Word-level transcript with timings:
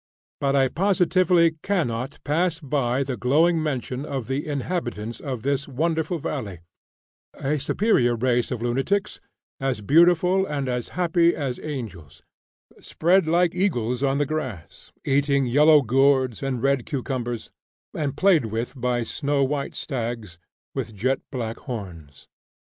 but 0.39 0.55
I 0.55 0.67
positively 0.67 1.57
cannot 1.61 2.17
pass 2.23 2.59
by 2.59 3.03
the 3.03 3.15
glowing 3.15 3.61
mention 3.61 4.03
of 4.03 4.25
the 4.25 4.47
inhabitants 4.47 5.19
of 5.19 5.43
this 5.43 5.67
wonderful 5.67 6.17
valley 6.17 6.61
a 7.35 7.59
superior 7.59 8.15
race 8.15 8.49
of 8.49 8.63
Lunatics, 8.63 9.21
as 9.59 9.81
beautiful 9.81 10.43
and 10.47 10.67
as 10.67 10.89
happy 10.97 11.35
as 11.35 11.59
angels, 11.61 12.23
"spread 12.79 13.27
like 13.27 13.53
eagles" 13.53 14.01
on 14.01 14.17
the 14.17 14.25
grass, 14.25 14.91
eating 15.05 15.45
yellow 15.45 15.83
gourds 15.83 16.41
and 16.41 16.63
red 16.63 16.87
cucumbers, 16.87 17.51
and 17.93 18.17
played 18.17 18.45
with 18.47 18.73
by 18.75 19.03
snow 19.03 19.43
white 19.43 19.75
stags, 19.75 20.39
with 20.73 20.95
jet 20.95 21.19
black 21.29 21.57
horns! 21.57 22.27